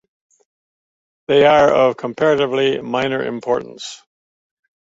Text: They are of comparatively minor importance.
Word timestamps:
They 1.27 1.45
are 1.45 1.71
of 1.71 1.95
comparatively 1.95 2.81
minor 2.81 3.21
importance. 3.23 4.01